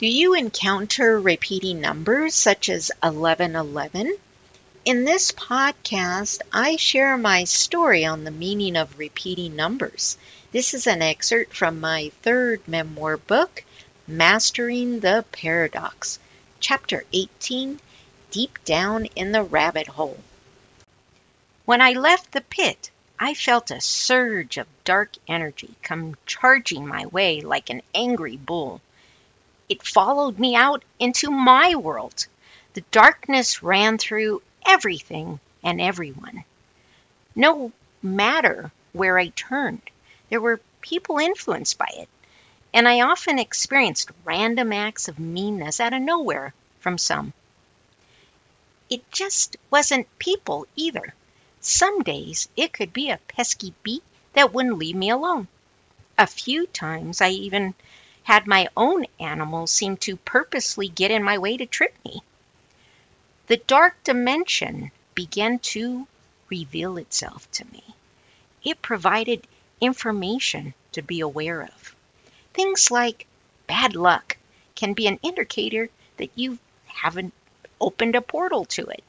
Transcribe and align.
Do 0.00 0.08
you 0.08 0.34
encounter 0.34 1.20
repeating 1.20 1.80
numbers 1.80 2.34
such 2.34 2.68
as 2.68 2.90
1111? 3.00 4.18
In 4.84 5.04
this 5.04 5.30
podcast, 5.30 6.40
I 6.52 6.74
share 6.74 7.16
my 7.16 7.44
story 7.44 8.04
on 8.04 8.24
the 8.24 8.32
meaning 8.32 8.76
of 8.76 8.98
repeating 8.98 9.54
numbers. 9.54 10.18
This 10.50 10.74
is 10.74 10.88
an 10.88 11.00
excerpt 11.00 11.54
from 11.54 11.78
my 11.78 12.10
third 12.22 12.66
memoir 12.66 13.16
book, 13.16 13.62
Mastering 14.08 14.98
the 14.98 15.24
Paradox, 15.30 16.18
Chapter 16.58 17.04
18 17.12 17.78
Deep 18.32 18.58
Down 18.64 19.04
in 19.14 19.30
the 19.30 19.44
Rabbit 19.44 19.86
Hole. 19.86 20.18
When 21.66 21.80
I 21.80 21.92
left 21.92 22.32
the 22.32 22.40
pit, 22.40 22.90
I 23.20 23.32
felt 23.32 23.70
a 23.70 23.80
surge 23.80 24.56
of 24.56 24.66
dark 24.82 25.14
energy 25.28 25.76
come 25.84 26.16
charging 26.26 26.84
my 26.84 27.06
way 27.06 27.40
like 27.40 27.70
an 27.70 27.82
angry 27.94 28.36
bull. 28.36 28.80
It 29.68 29.86
followed 29.86 30.38
me 30.38 30.54
out 30.54 30.84
into 30.98 31.30
my 31.30 31.74
world. 31.74 32.26
The 32.74 32.82
darkness 32.90 33.62
ran 33.62 33.98
through 33.98 34.42
everything 34.66 35.40
and 35.62 35.80
everyone. 35.80 36.44
No 37.34 37.72
matter 38.02 38.70
where 38.92 39.18
I 39.18 39.28
turned, 39.28 39.82
there 40.28 40.40
were 40.40 40.60
people 40.80 41.18
influenced 41.18 41.78
by 41.78 41.88
it, 41.94 42.08
and 42.74 42.86
I 42.86 43.00
often 43.00 43.38
experienced 43.38 44.10
random 44.24 44.72
acts 44.72 45.08
of 45.08 45.18
meanness 45.18 45.80
out 45.80 45.94
of 45.94 46.02
nowhere 46.02 46.52
from 46.80 46.98
some. 46.98 47.32
It 48.90 49.10
just 49.10 49.56
wasn't 49.70 50.18
people 50.18 50.66
either. 50.76 51.14
Some 51.60 52.02
days 52.02 52.48
it 52.56 52.74
could 52.74 52.92
be 52.92 53.08
a 53.08 53.20
pesky 53.28 53.72
bee 53.82 54.02
that 54.34 54.52
wouldn't 54.52 54.78
leave 54.78 54.96
me 54.96 55.08
alone. 55.08 55.48
A 56.18 56.26
few 56.26 56.66
times 56.66 57.22
I 57.22 57.30
even 57.30 57.74
had 58.24 58.46
my 58.46 58.68
own 58.76 59.06
animals 59.20 59.70
seem 59.70 59.96
to 59.98 60.16
purposely 60.16 60.88
get 60.88 61.10
in 61.10 61.22
my 61.22 61.38
way 61.38 61.56
to 61.56 61.66
trip 61.66 61.94
me. 62.04 62.22
The 63.46 63.58
dark 63.58 64.02
dimension 64.02 64.90
began 65.14 65.58
to 65.60 66.06
reveal 66.48 66.96
itself 66.96 67.50
to 67.52 67.64
me. 67.66 67.82
It 68.64 68.80
provided 68.80 69.46
information 69.80 70.74
to 70.92 71.02
be 71.02 71.20
aware 71.20 71.62
of. 71.62 71.94
Things 72.54 72.90
like 72.90 73.26
bad 73.66 73.94
luck 73.94 74.38
can 74.74 74.94
be 74.94 75.06
an 75.06 75.18
indicator 75.22 75.90
that 76.16 76.30
you 76.34 76.58
haven't 76.86 77.34
opened 77.80 78.16
a 78.16 78.22
portal 78.22 78.64
to 78.64 78.86
it. 78.86 79.04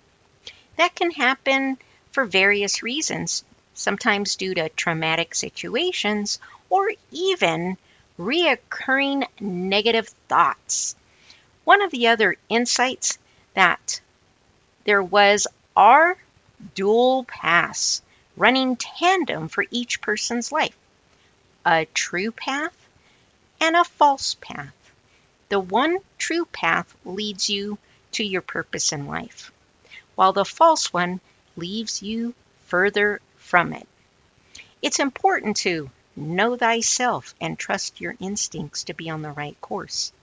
That 0.78 0.94
can 0.94 1.12
happen 1.12 1.78
for 2.12 2.26
various 2.26 2.84
reasons, 2.84 3.46
sometimes 3.74 4.36
due 4.36 4.54
to 4.56 4.68
traumatic 4.70 5.36
situations 5.36 6.40
or 6.70 6.92
even 7.12 7.78
reoccurring 8.18 9.28
negative 9.40 10.08
thoughts. 10.28 10.96
One 11.64 11.82
of 11.82 11.92
the 11.92 12.08
other 12.08 12.36
insights 12.50 13.18
that 13.54 14.02
there 14.86 15.04
was 15.04 15.48
our 15.76 16.18
dual 16.74 17.26
paths 17.26 18.02
running 18.38 18.76
tandem 18.76 19.48
for 19.48 19.66
each 19.72 20.02
person's 20.02 20.52
life 20.52 20.76
a 21.66 21.86
true 21.94 22.32
path 22.32 22.76
and 23.60 23.76
a 23.76 23.84
false 23.84 24.36
path. 24.36 24.74
The 25.50 25.60
one 25.60 25.98
true 26.18 26.46
path 26.46 26.96
leads 27.04 27.50
you 27.50 27.78
to 28.14 28.24
your 28.24 28.42
purpose 28.42 28.92
in 28.92 29.08
life, 29.08 29.52
while 30.14 30.32
the 30.32 30.46
false 30.46 30.94
one 30.94 31.20
leaves 31.56 32.04
you 32.04 32.36
further 32.66 33.20
from 33.38 33.74
it. 33.74 33.88
It's 34.82 35.00
important 35.00 35.58
to 35.58 35.90
Know 36.16 36.56
thyself 36.56 37.36
and 37.42 37.60
trust 37.60 38.00
your 38.00 38.16
instincts 38.20 38.86
to 38.86 38.94
be 38.94 39.10
on 39.10 39.22
the 39.22 39.32
right 39.32 39.60
course. 39.60 40.14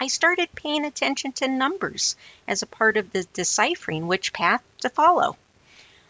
I 0.00 0.08
started 0.08 0.54
paying 0.56 0.84
attention 0.84 1.30
to 1.34 1.46
numbers 1.46 2.16
as 2.48 2.60
a 2.60 2.66
part 2.66 2.96
of 2.96 3.12
the 3.12 3.22
deciphering 3.32 4.08
which 4.08 4.32
path 4.32 4.62
to 4.80 4.90
follow. 4.90 5.36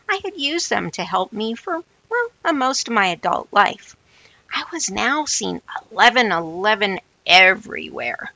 I 0.08 0.20
had 0.25 0.38
used 0.38 0.70
them 0.70 0.91
to 0.93 1.04
help 1.04 1.32
me 1.32 1.54
for, 1.54 1.84
well, 2.09 2.53
most 2.54 2.88
of 2.88 2.94
my 2.94 3.09
adult 3.09 3.48
life. 3.53 3.97
I 4.50 4.64
was 4.72 4.91
now 4.91 5.26
seeing 5.26 5.60
1111 5.91 7.00
everywhere. 7.26 8.32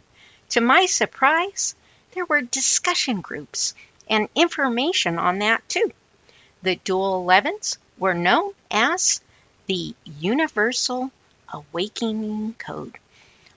To 0.51 0.61
my 0.61 0.87
surprise, 0.87 1.75
there 2.13 2.27
were 2.27 2.43
discussion 2.43 3.23
groups 3.23 3.75
and 4.09 4.29
information 4.35 5.19
on 5.19 5.39
that 5.39 5.67
too. 5.69 5.93
The 6.63 6.77
dual 6.77 7.25
11s 7.25 7.79
were 7.99 8.15
known 8.15 8.53
as 8.71 9.21
the 9.67 9.95
Universal 10.05 11.11
Awakening 11.53 12.55
Code. 12.55 12.99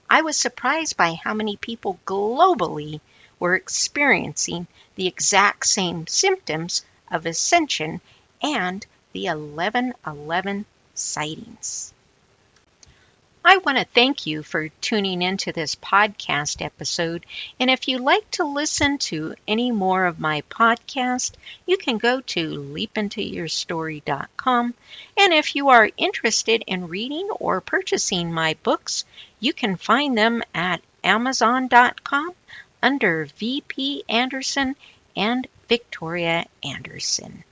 I 0.10 0.22
was 0.22 0.38
surprised 0.38 0.98
by 0.98 1.14
how 1.14 1.36
many 1.36 1.56
people 1.56 2.00
globally 2.06 3.00
were 3.40 3.56
experiencing 3.56 4.66
the 4.96 5.08
exact 5.08 5.68
same 5.68 6.08
symptoms 6.08 6.84
of 7.12 7.26
ascension 7.26 8.02
and 8.42 8.86
the 9.14 9.26
1111 9.28 10.66
sightings. 10.96 11.94
I 13.44 13.58
want 13.58 13.78
to 13.78 13.84
thank 13.86 14.26
you 14.26 14.42
for 14.44 14.68
tuning 14.68 15.22
into 15.22 15.54
this 15.54 15.76
podcast 15.76 16.62
episode. 16.62 17.26
And 17.58 17.70
if 17.70 17.88
you'd 17.88 18.02
like 18.02 18.30
to 18.32 18.44
listen 18.44 18.98
to 18.98 19.36
any 19.48 19.72
more 19.72 20.04
of 20.06 20.20
my 20.20 20.42
podcast, 20.50 21.32
you 21.66 21.78
can 21.78 22.00
go 22.00 22.20
to 22.20 22.50
leapintoyourstory.com. 22.50 24.74
And 25.18 25.34
if 25.34 25.56
you 25.56 25.70
are 25.70 25.90
interested 25.96 26.66
in 26.68 26.90
reading 26.90 27.30
or 27.40 27.62
purchasing 27.62 28.34
my 28.34 28.58
books, 28.62 29.06
you 29.40 29.54
can 29.54 29.78
find 29.78 30.18
them 30.18 30.44
at 30.54 30.82
amazon.com 31.04 32.34
under 32.84 33.24
VP 33.26 34.04
Andersen 34.10 34.76
and 35.16 35.48
Victoria 35.70 36.46
Andersen. 36.64 37.46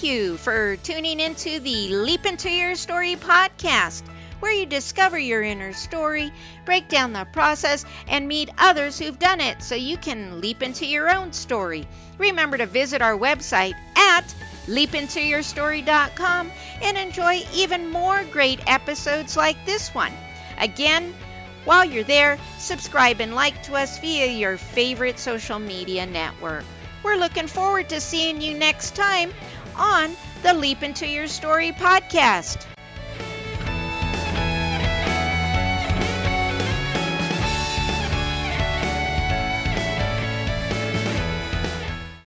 Thank 0.00 0.14
you 0.14 0.38
for 0.38 0.76
tuning 0.76 1.20
into 1.20 1.60
the 1.60 1.94
Leap 1.94 2.24
Into 2.24 2.48
Your 2.48 2.74
Story 2.74 3.16
podcast, 3.16 4.02
where 4.38 4.50
you 4.50 4.64
discover 4.64 5.18
your 5.18 5.42
inner 5.42 5.74
story, 5.74 6.32
break 6.64 6.88
down 6.88 7.12
the 7.12 7.26
process, 7.26 7.84
and 8.08 8.26
meet 8.26 8.48
others 8.56 8.98
who've 8.98 9.18
done 9.18 9.42
it 9.42 9.62
so 9.62 9.74
you 9.74 9.98
can 9.98 10.40
leap 10.40 10.62
into 10.62 10.86
your 10.86 11.14
own 11.14 11.34
story. 11.34 11.86
Remember 12.16 12.56
to 12.56 12.64
visit 12.64 13.02
our 13.02 13.14
website 13.14 13.74
at 13.94 14.34
leapintoyourstory.com 14.68 16.50
and 16.80 16.96
enjoy 16.96 17.42
even 17.52 17.90
more 17.90 18.24
great 18.32 18.60
episodes 18.66 19.36
like 19.36 19.66
this 19.66 19.94
one. 19.94 20.14
Again, 20.56 21.12
while 21.66 21.84
you're 21.84 22.04
there, 22.04 22.38
subscribe 22.56 23.20
and 23.20 23.34
like 23.34 23.62
to 23.64 23.74
us 23.74 23.98
via 23.98 24.28
your 24.28 24.56
favorite 24.56 25.18
social 25.18 25.58
media 25.58 26.06
network. 26.06 26.64
We're 27.02 27.16
looking 27.16 27.46
forward 27.46 27.88
to 27.90 28.00
seeing 28.00 28.40
you 28.40 28.56
next 28.56 28.94
time 28.94 29.32
on 29.76 30.14
the 30.42 30.52
Leap 30.52 30.82
Into 30.82 31.06
Your 31.06 31.28
Story 31.28 31.72
podcast. 31.72 32.66